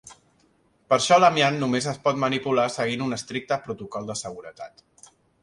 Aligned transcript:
Per 0.93 0.95
això, 0.95 1.19
l'amiant 1.23 1.59
només 1.63 1.89
es 1.91 1.99
pot 2.07 2.21
manipular 2.23 2.65
seguint 2.77 3.05
un 3.09 3.15
estricte 3.19 3.61
protocol 3.69 4.11
de 4.11 4.19
seguretat. 4.25 4.85